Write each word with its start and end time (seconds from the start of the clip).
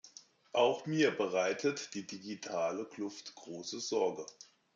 Auch 0.53 0.87
mir 0.87 1.11
bereitet 1.11 1.93
die 1.93 2.07
digitale 2.07 2.85
Kluft 2.85 3.35
große 3.35 3.79
Sorge. 3.79 4.25